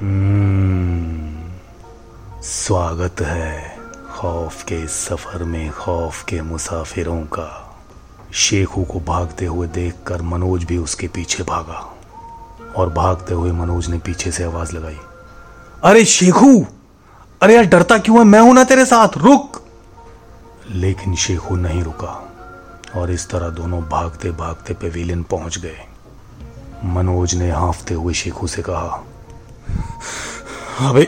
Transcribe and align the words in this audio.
हम्म, 0.00 1.50
स्वागत 2.42 3.20
है 3.20 3.78
खौफ 4.10 4.62
के 4.62 4.86
सफ़र 4.86 5.44
में 5.44 5.70
खौफ 5.70 6.22
के 6.24 6.40
मुसाफिरों 6.42 7.20
का। 7.22 7.76
शेखू 8.34 8.84
को 8.84 9.00
भागते 9.00 9.46
हुए 9.46 9.66
देखकर 9.66 10.22
मनोज 10.22 10.64
भी 10.64 10.78
उसके 10.78 11.08
पीछे 11.08 11.42
भागा 11.42 11.96
और 12.76 12.92
भागते 12.92 13.34
हुए 13.34 13.52
मनोज 13.52 13.88
ने 13.88 13.98
पीछे 13.98 14.30
से 14.30 14.44
आवाज़ 14.44 14.72
लगाई। 14.76 14.98
अरे 15.84 16.04
शेखू! 16.04 16.66
अरे 17.42 17.54
यार 17.54 17.64
डरता 17.64 17.98
क्यों 17.98 18.18
है? 18.18 18.24
मैं 18.24 18.40
हूँ 18.40 18.54
ना 18.54 18.64
तेरे 18.64 18.84
साथ 18.84 19.08
रुक! 19.16 19.62
लेकिन 20.70 21.16
शेखू 21.16 21.56
नहीं 21.56 21.82
रुका 21.82 22.32
और 22.96 23.10
इस 23.10 23.30
तरह 23.30 23.48
दोनों 23.48 23.82
भागते 23.82 24.30
भागते 24.30 24.74
पेविलियन 24.74 25.22
पहुँच 25.22 25.58
गए। 25.58 25.78
मनोज 26.84 27.34
ने 27.34 27.50
हाफते 27.50 27.94
हुए 27.94 28.14
शेखू 28.14 28.46
से 28.46 28.62
कहा 28.62 29.04
अबे 30.80 31.02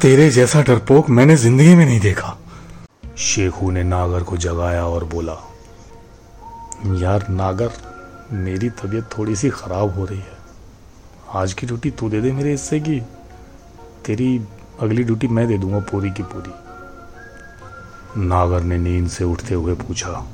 तेरे 0.00 0.28
जैसा 0.30 0.60
डरपोक 0.62 1.08
मैंने 1.10 1.36
ज़िंदगी 1.36 1.74
में 1.74 1.84
नहीं 1.84 2.00
देखा। 2.00 2.36
शेखू 3.18 3.70
ने 3.70 3.82
नागर 3.82 4.22
को 4.22 4.36
जगाया 4.36 4.84
और 4.86 5.04
बोला 5.04 5.36
यार 6.96 7.26
नागर 7.30 7.70
मेरी 8.32 8.70
तबीयत 8.70 9.08
थोड़ी 9.16 9.36
सी 9.36 9.50
खराब 9.50 9.94
हो 9.94 10.04
रही 10.04 10.18
है। 10.18 10.38
आज 11.34 11.52
की 11.52 11.66
ड्यूटी 11.66 11.90
तू 11.90 12.08
दे 12.10 12.20
दे 12.20 12.32
मेरे 12.32 12.50
हिस्से 12.50 12.80
की 12.80 13.00
तेरी 14.06 14.28
अगली 14.80 15.02
ड्यूटी 15.02 15.28
मैं 15.28 15.46
दे 15.48 15.58
दूँगा 15.58 15.80
पूरी 15.90 16.10
की 16.10 16.22
पूरी। 16.24 16.52
नागर 18.20 18.60
ने 18.62 18.78
नींद 18.78 19.08
से 19.08 19.24
उठते 19.24 19.54
हुए 19.54 19.74
पूछा 19.76 20.24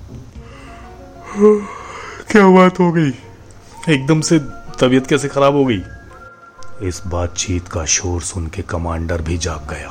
क्या 2.31 2.47
बात 2.49 2.81
हो 2.81 2.93
गई? 2.93 3.13
एकदम 3.89 4.21
से 4.21 4.39
तबीयत 4.81 5.07
कैसे 5.07 5.29
खराब 5.29 5.55
हो 5.55 5.65
गई? 5.65 5.83
इस 6.83 7.01
बातचीत 7.07 7.69
का 7.69 7.85
शोर 7.85 8.23
सुन 8.23 8.47
के 8.47 8.63
कमांडर 8.63 9.23
भी 9.23 9.37
जाग 9.39 9.69
गया 9.71 9.91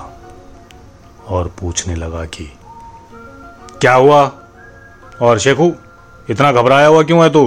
और 1.27 1.47
पूछने 1.59 1.95
लगा 1.95 2.25
कि, 2.25 2.45
क्या 3.81 3.93
हुआ? 3.93 4.21
और 5.21 5.39
शेखू, 5.39 5.71
इतना 6.29 6.51
घबराया 6.51 6.87
हुआ 6.87 7.03
क्यों 7.03 7.23
है 7.23 7.29
तू? 7.29 7.43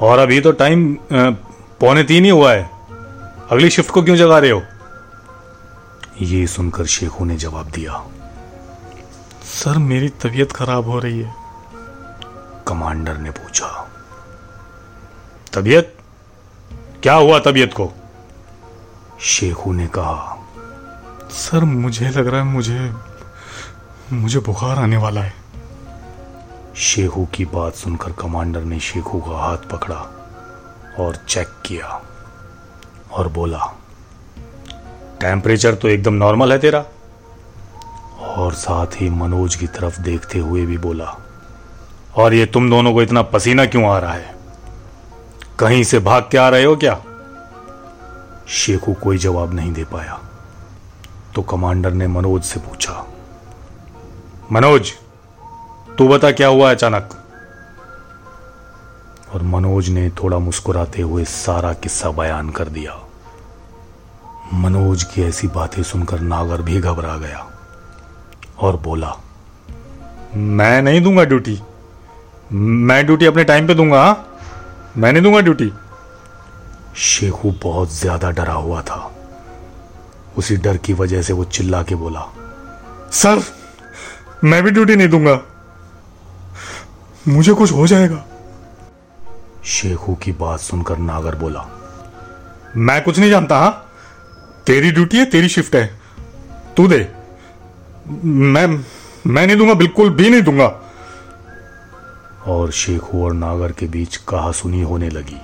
और 0.00 0.18
अभी 0.18 0.40
तो 0.40 0.52
टाइम 0.52 0.96
पौने 1.12 2.02
तीन 2.04 2.24
ही 2.24 2.30
हुआ 2.30 2.52
है। 2.52 2.70
अगली 3.50 3.70
शिफ्ट 3.70 3.90
को 3.90 4.02
क्यों 4.02 4.16
जगा 4.16 4.38
रहे 4.38 4.50
हो? 4.50 4.62
ये 6.22 6.46
सुनकर 6.46 6.86
शेखू 6.86 7.24
ने 7.24 7.36
जवाब 7.36 7.70
दिया, 7.70 8.04
सर, 9.44 9.78
मेरी 9.78 10.08
तबीयत 10.08 10.52
खराब 10.52 10.88
हो 10.88 10.98
रही 10.98 11.20
है। 11.20 11.34
कमांडर 12.68 13.16
ने 13.16 13.30
पूछा, 13.30 13.68
तबीयत? 15.52 15.89
क्या 17.10 17.18
हुआ 17.18 17.38
तबीयत 17.38 17.72
को? 17.72 17.92
शेखू 19.20 19.72
ने 19.72 19.86
कहा 19.86 20.46
सर 21.30 21.64
मुझे 21.64 22.08
लग 22.08 22.26
रहा 22.26 22.40
है 22.40 22.46
मुझे 22.46 22.92
मुझे 24.12 24.38
बुखार 24.38 24.78
आने 24.78 24.96
वाला 24.96 25.20
है। 25.20 25.32
शेखू 26.76 27.26
की 27.26 27.44
बात 27.44 27.74
सुनकर 27.74 28.12
कमांडर 28.12 28.60
ने 28.60 28.80
शेखू 28.80 29.20
का 29.20 29.38
हाथ 29.38 29.56
पकड़ा 29.56 29.96
और 31.00 31.16
चेक 31.28 31.48
किया 31.66 32.00
और 33.12 33.28
बोला 33.28 33.74
टेम्परेचर 35.20 35.74
तो 35.74 35.88
एकदम 35.88 36.14
नॉर्मल 36.14 36.52
है 36.52 36.58
तेरा? 36.58 36.84
और 38.20 38.54
साथ 38.54 38.86
ही 38.86 39.10
मनोज 39.10 39.54
की 39.54 39.66
तरफ़ 39.66 40.00
देखते 40.00 40.38
हुए 40.38 40.66
भी 40.66 40.78
बोला 40.78 41.16
और 42.16 42.34
ये 42.34 42.46
तुम 42.46 42.70
दोनों 42.70 42.92
को 42.92 43.02
इतना 43.02 43.22
पसीना 43.22 43.66
क्यों 43.66 43.88
आ 43.90 43.98
रहा 43.98 44.12
है? 44.12 44.39
कहीं 45.60 45.82
से 45.84 45.98
भाग 45.98 46.28
के 46.32 46.38
आ 46.38 46.48
रहे 46.48 46.64
हो 46.64 46.76
क्या? 46.76 46.94
शेखू 48.48 48.92
कोई 48.94 49.18
जवाब 49.18 49.54
नहीं 49.54 49.72
दे 49.72 49.84
पाया। 49.84 50.18
तो 51.34 51.42
कमांडर 51.42 51.92
ने 51.92 52.06
मनोज 52.08 52.42
से 52.42 52.60
पूछा, 52.60 53.04
मनोज, 54.52 54.92
तू 55.98 56.08
बता 56.08 56.30
क्या 56.30 56.48
हुआ 56.48 56.70
अचानक? 56.70 57.10
और 59.34 59.42
मनोज 59.42 59.88
ने 59.88 60.08
थोड़ा 60.10 60.38
मुस्कुराते 60.38 61.02
हुए 61.02 61.24
सारा 61.24 61.72
किस्सा 61.72 62.10
बयान 62.10 62.50
कर 62.50 62.68
दिया। 62.68 62.98
मनोज 64.54 65.02
की 65.04 65.22
ऐसी 65.22 65.48
बातें 65.48 65.82
सुनकर 65.82 66.20
नागर 66.20 66.62
भी 66.62 66.80
घबरा 66.80 67.16
गया 67.16 67.46
और 68.60 68.76
बोला, 68.76 69.14
मैं 70.34 70.80
नहीं 70.82 71.00
दूँगा 71.00 71.24
ड्यूटी। 71.24 71.60
मैं 72.52 73.04
ड्यूटी 73.06 73.26
अपने 73.26 73.44
टाइम 73.44 73.66
पे 73.66 73.74
दूँगा, 73.74 74.02
हा? 74.04 74.24
मैं 74.96 75.12
नहीं 75.12 75.22
दूँगा 75.22 75.40
ड्यूटी। 75.40 75.72
शेखू 76.96 77.50
बहुत 77.62 77.92
ज़्यादा 77.92 78.30
डरा 78.30 78.52
हुआ 78.52 78.80
था। 78.82 79.10
उसी 80.38 80.56
डर 80.56 80.76
की 80.76 80.92
वजह 80.92 81.22
से 81.22 81.32
वो 81.32 81.44
चिल्ला 81.44 81.82
के 81.82 81.94
बोला, 81.94 82.26
सर, 83.12 83.42
मैं 84.44 84.62
भी 84.62 84.70
ड्यूटी 84.70 84.96
नहीं 84.96 85.08
दूँगा। 85.08 85.40
मुझे 87.28 87.52
कुछ 87.52 87.72
हो 87.72 87.86
जाएगा। 87.86 88.24
शेखू 89.66 90.14
की 90.14 90.32
बात 90.32 90.60
सुनकर 90.60 90.98
नागर 90.98 91.34
बोला, 91.34 91.66
मैं 92.76 93.02
कुछ 93.02 93.18
नहीं 93.18 93.30
जानता, 93.30 93.58
हा? 93.58 93.70
तेरी 94.66 94.90
ड्यूटी 94.90 95.18
है, 95.18 95.24
तेरी 95.24 95.48
शिफ्ट 95.48 95.74
है। 95.74 95.86
तू 96.76 96.86
दे। 96.88 97.06
मैं 98.24 98.66
मैं 99.26 99.46
नहीं 99.46 99.56
दूँगा, 99.56 99.74
बिल्कुल 99.74 100.10
भी 100.10 100.30
नहीं 100.30 100.42
दूँगा। 100.42 100.66
और 102.46 102.70
शेखू 102.70 103.24
और 103.24 103.32
नागर 103.32 103.72
के 103.72 103.86
बीच 103.86 104.16
कहा 104.16 104.52
सुनी 104.52 104.82
होने 104.82 105.08
लगी। 105.08 105.40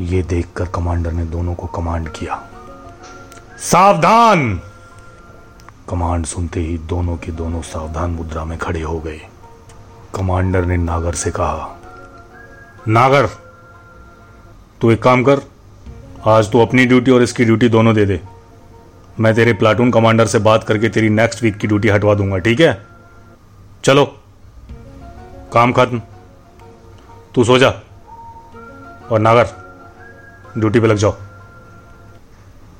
ये 0.00 0.22
देखकर 0.22 0.64
कमांडर 0.64 1.12
ने 1.12 1.24
दोनों 1.24 1.54
को 1.54 1.66
कमांड 1.66 2.08
किया। 2.08 2.42
सावधान! 3.58 4.60
कमांड 5.88 6.26
सुनते 6.26 6.60
ही 6.60 6.78
दोनों 6.78 7.16
के 7.16 7.32
दोनों 7.32 7.62
सावधान 7.62 8.10
मुद्रा 8.10 8.44
में 8.44 8.58
खड़े 8.58 8.80
हो 8.80 9.00
गए। 9.00 9.20
कमांडर 10.14 10.64
ने 10.64 10.76
नागर 10.76 11.12
से 11.12 11.30
कहा, 11.30 11.76
नागर, 12.88 13.26
तू 14.80 14.90
एक 14.90 15.02
काम 15.02 15.24
कर, 15.24 15.40
आज 16.26 16.52
तू 16.52 16.60
अपनी 16.60 16.86
ड्यूटी 16.86 17.10
और 17.10 17.22
इसकी 17.22 17.44
ड्यूटी 17.44 17.68
दोनों 17.68 17.94
दे 17.94 18.06
दे। 18.06 18.20
मैं 19.20 19.34
तेरे 19.34 19.52
प्लाटून 19.52 19.90
कमांडर 19.90 20.26
से 20.26 20.38
बात 20.38 20.64
करके 20.64 20.88
तेरी 20.88 21.08
नेक्स्ट 21.08 21.42
वीक 21.42 21.56
की 21.56 21.66
ड्यूटी 21.66 21.88
हटवा 21.88 22.14
दूँगा, 22.14 22.38
ठीक 22.38 22.60
है? 22.60 22.86
चलो 23.84 24.19
काम 25.52 25.72
खत्म। 25.72 26.00
तू 27.34 27.44
सो 27.44 27.58
जा। 27.58 27.70
और 29.10 29.18
नागर, 29.18 29.48
ड्यूटी 30.58 30.80
पे 30.80 30.86
लग 30.86 30.96
जाओ। 30.96 31.14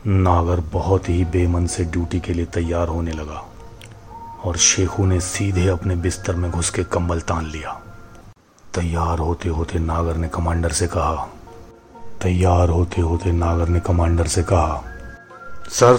नागर 0.06 0.60
बहुत 0.72 1.08
ही 1.08 1.24
बेमन 1.24 1.66
से 1.66 1.84
ड्यूटी 1.84 2.20
के 2.20 2.32
लिए 2.32 2.44
तैयार 2.46 2.88
होने 2.88 3.12
लगा। 3.12 3.44
और 4.44 4.56
शेखू 4.56 5.06
ने 5.06 5.20
सीधे 5.20 5.66
अपने 5.68 5.96
बिस्तर 5.96 6.34
में 6.34 6.50
घुस 6.50 6.70
के 6.70 6.84
कंबल 6.84 7.20
तान 7.20 7.46
लिया। 7.46 7.72
तैयार 8.74 9.18
होते 9.18 9.48
होते 9.48 9.78
नागर 9.78 10.16
ने 10.16 10.28
कमांडर 10.28 10.72
से 10.72 10.86
कहा, 10.86 11.28
तैयार 12.22 12.68
होते 12.68 13.00
होते 13.00 13.32
नागर 13.32 13.68
ने 13.68 13.80
कमांडर 13.80 14.26
से 14.26 14.42
कहा, 14.42 14.82
सर, 15.70 15.98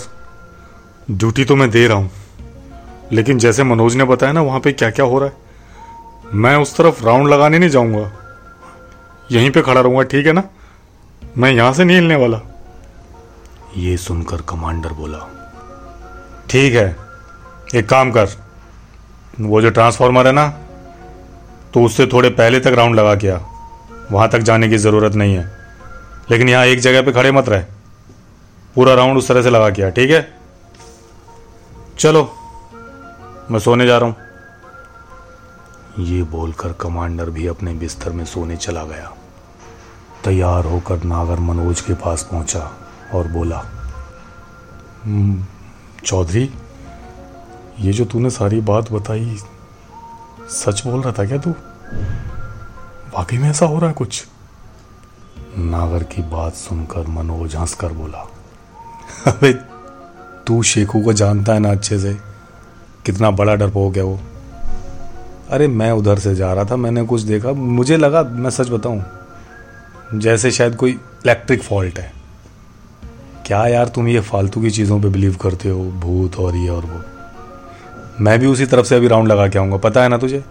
ड्यूटी 1.12 1.46
तो 1.46 1.56
मैं 1.56 1.70
दे 1.70 1.88
रहा 1.88 1.98
हूँ, 1.98 2.12
लेकिन 3.12 3.40
जैसे 3.40 3.64
मनोज 3.64 3.96
ने 3.96 4.04
बताया 4.04 4.34
ना, 4.34 4.42
वहाँ 4.42 4.60
पे 4.60 4.72
क्या 4.74 4.90
क्या 4.92 5.06
हो 5.06 5.20
रहा 5.20 5.30
है? 5.30 5.51
मैं 6.34 6.56
उस 6.58 6.76
तरफ़ 6.78 7.04
राउंड 7.06 7.30
लगाने 7.30 7.60
नहीं 7.60 7.70
जाऊँगा। 7.70 8.12
यहीं 9.32 9.50
पे 9.52 9.62
खड़ा 9.62 9.82
रहूँगा, 9.82 10.04
ठीक 10.04 10.26
है 10.26 10.34
ना? 10.34 10.44
मैं 11.38 11.52
यहाँ 11.52 11.74
से 11.74 11.84
नहीं 11.84 11.98
हिलने 11.98 12.16
वाला। 12.16 12.40
ये 13.78 13.96
सुनकर 13.98 14.42
कमांडर 14.50 14.94
बोला, 14.94 15.18
ठीक 16.50 16.74
है, 16.74 16.96
एक 17.76 17.90
काम 17.90 18.12
कर, 18.12 18.28
वो 19.42 19.62
जो 19.62 19.70
ट्रांसफॉर्मर 19.72 20.28
है 20.28 20.34
ना 20.34 20.48
तो 21.74 21.84
उससे 21.84 22.06
थोड़े 22.08 22.30
पहले 22.32 22.60
तक 22.60 22.74
राउंड 22.78 22.96
लगा 22.96 23.16
के 23.16 23.30
आ, 23.30 23.38
वहाँ 24.12 24.30
तक 24.30 24.40
जाने 24.40 24.70
की 24.70 24.78
ज़रूरत 24.78 25.14
नहीं 25.16 25.36
है। 25.36 25.46
लेकिन 26.32 26.50
यहाँ 26.50 26.66
एक 26.66 26.80
जगह 26.80 27.02
पे 27.02 27.12
खड़े 27.12 27.32
मत 27.32 27.50
रहे, 27.50 27.64
पूरा 28.76 28.94
राउंड 28.94 29.18
उस 29.18 29.28
तरह 29.28 29.42
से 29.42 29.50
लगा 29.50 29.70
के 29.70 29.84
आ, 29.84 29.90
ठीक 29.90 30.12
है? 30.12 30.22
चलो, 32.00 32.24
मैं 33.52 33.60
सोने 33.60 33.86
जा 33.88 33.98
रहा 33.98 34.08
हूँ। 34.08 34.16
ये 36.02 36.24
बोलकर 36.24 36.74
कमांडर 36.74 37.30
भी 37.30 37.48
अपने 37.48 37.74
बिस्तर 37.74 38.12
में 38.12 38.26
सोने 38.26 38.58
चला 38.58 38.84
गया। 38.84 39.14
तैयार 40.26 40.66
होकर 40.66 41.04
नागर 41.04 41.40
मनोज 41.40 41.82
के 41.82 41.94
पास 41.94 42.24
पहुँचा 42.32 42.72
और 43.14 43.28
बोला 43.28 43.64
"हम्म, 45.04 45.46
चौधरी 46.06 46.54
ये 47.80 47.94
जो 47.94 48.06
तूने 48.06 48.30
सारी 48.30 48.62
बात 48.62 48.92
बताई 48.92 49.40
सच 50.50 50.88
बोल 50.88 51.02
रहा 51.02 51.14
था 51.14 51.26
क्या 51.26 51.38
तू? 51.38 51.50
वाकई 53.18 53.38
में 53.38 53.50
ऐसा 53.50 53.66
हो 53.66 53.80
रहा 53.80 53.88
है 53.88 53.94
कुछ? 53.94 54.28
नागर 55.58 56.04
की 56.04 56.22
बात 56.22 56.54
सुनकर 56.54 57.08
मनोज 57.08 57.56
हंसकर 57.56 57.94
बोला 57.94 58.30
अबे 59.28 59.54
तू 60.48 60.64
शेखू 60.64 61.02
को 61.02 61.14
जानता 61.14 61.54
है 61.54 61.60
ना 61.60 61.72
अच्छे 61.72 62.00
से? 62.00 62.14
कितना 63.06 63.32
बड़ा 63.32 63.56
डरपोक 63.56 63.98
है 63.98 64.04
वो। 64.04 64.20
अरे 65.52 65.68
मैं 65.68 65.92
उधर 65.92 66.20
से 66.20 66.34
जा 66.36 66.54
रहा 66.54 66.66
था, 66.66 66.76
मैंने 66.76 67.04
कुछ 67.04 67.22
देखा। 67.22 67.52
मुझे 67.52 67.98
लगा, 67.98 68.24
मैं 68.24 68.50
सच 68.50 68.70
बताऊँ, 68.70 69.04
जैसे 70.14 70.52
शायद 70.52 70.76
कोई 70.76 70.92
इलेक्ट्रिक 70.92 71.64
फॉल्ट 71.64 72.00
है। 72.00 72.12
क्या 73.46 73.66
यार 73.68 73.88
तुम 73.88 74.08
ये 74.08 74.20
फालतू 74.20 74.62
की 74.62 74.72
चीज़ों 74.72 75.02
पे 75.02 75.08
बिलीव 75.08 75.36
करते 75.36 75.70
हो? 75.70 75.84
भूत 75.84 76.36
और 76.36 76.56
ये 76.56 76.70
और 76.70 76.86
वो। 76.86 77.02
मैं 78.22 78.40
भी 78.40 78.46
उसी 78.46 78.66
तरफ़ 78.66 78.86
से 78.86 78.96
अभी 78.96 79.08
राउंड 79.08 79.28
लगा 79.28 79.48
के 79.48 79.60
आऊँगा, 79.60 79.78
पता 79.78 80.04
है 80.04 80.10
ना 80.10 80.18
तुझे? 80.18 80.44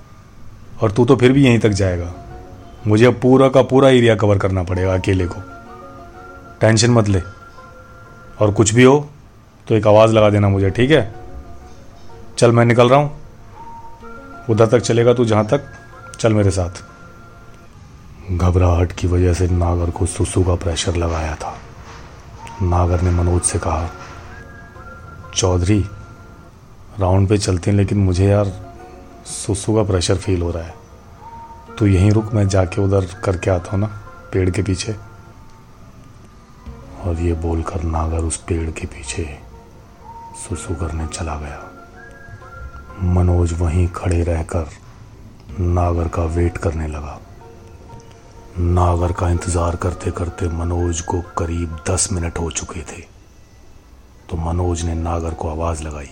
और 0.83 0.93
तू 0.93 1.05
तो 1.05 1.17
फिर 1.17 1.33
भी 1.33 1.45
यहीं 1.45 1.59
तक 1.59 1.69
जाएगा। 1.69 2.13
मुझे 2.87 3.07
अब 3.07 3.19
पूरा 3.23 3.49
का 3.49 3.63
पूरा 3.63 3.89
एरिया 3.89 4.15
कवर 4.15 4.39
करना 4.39 4.63
पड़ेगा 4.63 4.95
अकेले 4.95 5.27
को। 5.27 5.41
टेंशन 6.61 6.91
मत 6.91 7.09
ले। 7.09 7.23
और 8.41 8.51
कुछ 8.51 8.75
भी 8.75 8.83
हो 8.83 9.09
तो 9.69 9.75
एक 9.75 9.87
आवाज़ 9.87 10.13
लगा 10.13 10.31
देना 10.31 10.49
मुझे, 10.49 10.71
ठीक 10.71 10.91
है? 10.91 11.15
चल, 12.39 12.53
मैं 12.53 12.65
निकल 12.65 12.89
रहा 12.89 12.99
हूँ। 12.99 13.20
उधर 14.51 14.67
तक 14.67 14.79
चलेगा 14.79 15.15
तू 15.15 15.25
जहाँ 15.25 15.47
तक? 15.47 15.63
चल 16.21 16.33
मेरे 16.33 16.51
साथ। 16.51 16.85
घबराहट 18.33 18.93
की 18.93 19.07
वजह 19.07 19.35
से 19.35 19.49
नागर 19.49 19.91
को 19.91 20.07
सुसु 20.07 20.45
का 20.45 20.55
प्रेशर 20.55 20.97
लगाया 20.97 21.35
था। 21.35 21.59
नागर 22.63 23.01
ने 23.01 23.11
मनोज 23.11 23.43
से 23.43 23.59
कहा, 23.59 23.91
चौधरी, 25.35 25.85
राउंड 27.01 27.29
पे 27.29 27.39
चलते 27.39 27.71
हैं, 27.71 27.79
लेकिन 27.79 27.99
मुझे 27.99 28.27
यार 28.27 28.75
सुसु 29.27 29.75
का 29.75 29.83
प्रेशर 29.83 30.17
फील 30.17 30.43
हो 30.43 30.51
रहा 30.51 30.63
है। 30.63 30.75
तू 31.79 31.87
यहीं 31.87 32.11
रुक, 32.11 32.35
मैं 32.35 32.49
जाके 32.49 32.83
उधर 32.83 33.05
करके 33.25 33.51
आता 33.51 33.71
हूँ 33.71 33.81
ना, 33.81 33.87
पेड़ 34.33 34.51
के 34.51 34.63
पीछे? 34.63 34.97
और 37.05 37.17
ये 37.21 37.33
बोलकर 37.33 37.83
नागर 37.83 38.19
उस 38.19 38.37
पेड़ 38.37 38.71
के 38.71 38.87
पीछे 38.87 39.39
सुसु 40.49 40.75
करने 40.75 41.07
चला 41.07 41.37
गया। 41.37 41.80
मनोज 43.03 43.53
वहीं 43.53 43.89
खड़े 43.89 44.23
रहकर 44.23 44.71
नागर 45.61 46.09
का 46.09 46.25
वेट 46.25 46.59
करने 46.59 46.87
लगा। 46.87 47.21
नागर 48.59 49.13
का 49.13 49.29
इंतज़ार 49.29 49.77
करते 49.77 50.11
करते 50.11 50.49
मनोज 50.49 51.01
को 51.01 51.21
करीब 51.21 51.79
दस 51.91 52.09
मिनट 52.13 52.39
हो 52.39 52.51
चुके 52.51 52.81
थे। 52.81 53.01
तो 54.31 54.37
मनोज 54.37 54.83
ने 54.83 54.95
नागर 54.95 55.31
को 55.31 55.49
आवाज़ 55.49 55.83
लगाई। 55.83 56.11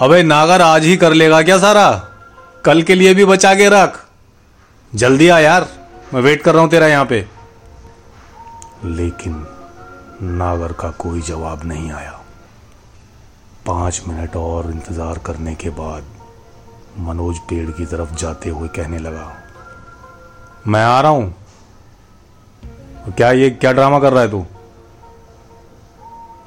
अबे 0.00 0.22
नागर 0.22 0.62
आज 0.62 0.84
ही 0.84 0.96
कर 0.96 1.12
लेगा 1.12 1.42
क्या 1.42 1.58
सारा? 1.58 1.90
कल 2.64 2.82
के 2.82 2.94
लिए 2.94 3.14
भी 3.14 3.24
बचा 3.24 3.54
के 3.54 3.68
रख। 3.68 4.06
जल्दी 4.94 5.28
आ 5.28 5.38
यार, 5.38 5.68
मैं 6.14 6.20
वेट 6.20 6.42
कर 6.42 6.52
रहा 6.52 6.62
हूँ 6.62 6.70
तेरा 6.70 6.86
यहाँ 6.86 7.04
पे। 7.04 7.26
लेकिन 8.84 9.46
नागर 10.22 10.72
का 10.72 10.90
कोई 10.90 11.20
जवाब 11.20 11.64
नहीं 11.64 11.92
आया। 11.92 12.21
पाँच 13.66 14.02
मिनट 14.08 14.36
और 14.36 14.70
इंतज़ार 14.70 15.18
करने 15.18 15.54
के 15.54 15.70
बाद 15.72 16.04
मनोज 17.00 17.38
पेड़ 17.40 17.70
की 17.70 17.86
तरफ़ 17.86 18.14
जाते 18.14 18.50
हुए 18.50 18.68
कहने 18.68 18.98
लगा, 18.98 19.32
मैं 20.66 20.84
आ 20.84 21.00
रहा 21.00 21.10
हूँ। 21.10 21.34
क्या 23.08 23.30
ये, 23.32 23.50
क्या 23.50 23.72
ड्रामा 23.72 23.98
कर 24.00 24.12
रहा 24.12 24.22
है 24.22 24.30
तू? 24.30 24.44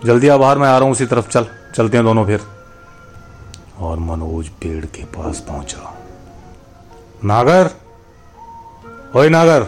जल्दी 0.05 0.27
आ, 0.27 0.37
बाहर 0.37 0.57
मैं 0.57 0.67
आ 0.67 0.77
रहा 0.77 0.83
हूँ 0.83 0.91
उसी 0.91 1.05
तरफ़, 1.05 1.29
चल, 1.29 1.47
चलते 1.75 1.97
हैं 1.97 2.05
दोनों 2.05 2.25
फिर। 2.25 2.41
और 3.79 3.99
मनोज 3.99 4.49
पेड़ 4.61 4.85
के 4.87 5.03
पास 5.15 5.39
पहुँचा। 5.39 5.93
नागर, 7.25 7.69
ओए 9.15 9.29
नागर, 9.29 9.61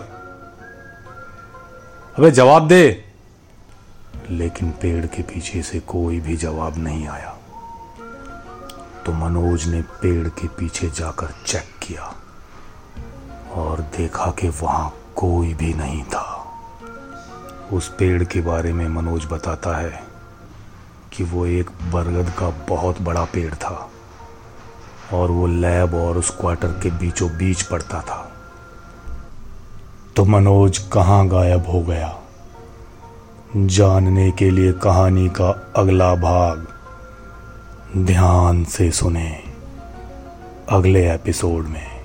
अबे 2.18 2.32
जवाब 2.32 2.68
दे। 2.68 3.04
लेकिन 4.30 4.72
पेड़ 4.72 5.06
के 5.06 5.22
पीछे 5.24 5.62
से 5.64 5.80
कोई 5.88 6.20
भी 6.20 6.36
जवाब 6.38 6.78
नहीं 6.78 7.08
आया। 7.08 7.37
तो 9.08 9.14
मनोज 9.14 9.68
ने 9.68 9.82
पेड़ 9.82 10.28
के 10.28 10.48
पीछे 10.48 10.90
जाकर 10.90 11.28
चेक 11.46 11.70
किया 11.84 12.16
और 13.54 13.82
देखा 13.82 14.32
कि 14.32 14.50
वहाँ 14.50 14.94
कोई 15.16 15.54
भी 15.54 15.74
नहीं 15.74 16.04
था। 16.04 16.54
उस 17.74 17.88
पेड़ 18.00 18.24
के 18.24 18.42
बारे 18.42 18.74
में 18.74 18.88
मनोज 18.88 19.28
बताता 19.32 19.78
है 19.78 20.04
कि 21.14 21.24
वो 21.24 21.46
एक 21.46 21.70
बरगद 21.70 22.34
का 22.40 22.50
बहुत 22.50 23.02
बड़ा 23.02 23.26
पेड़ 23.26 23.54
था 23.54 23.90
और 25.14 25.32
वो 25.32 25.48
लैब 25.48 25.96
और 25.96 26.18
उस 26.18 26.30
क्वार्टर 26.30 26.68
के 26.68 26.92
बीचों 26.92 27.30
बीच 27.30 27.62
पड़ता 27.62 28.02
था। 28.02 28.32
तो 30.16 30.26
मनोज 30.26 30.78
कहाँ 30.78 31.28
गायब 31.28 31.68
हो 31.68 31.82
गया? 31.82 32.20
जानने 33.58 34.32
के 34.32 34.50
लिए 34.50 34.74
कहानी 34.74 35.30
का 35.30 35.74
अगला 35.76 36.16
भाग 36.16 36.68
ध्यान 37.96 38.64
से 38.64 38.92
सुने 38.92 39.44
अगले 40.70 41.14
एपिसोड 41.14 41.66
में। 41.66 41.97